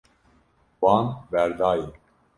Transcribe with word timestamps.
Wan 0.81 1.25
berdaye. 1.31 1.93